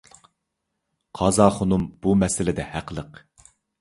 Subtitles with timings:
[1.19, 3.21] قازاخۇنۇم بۇ مەسىلىدە ھەقلىق.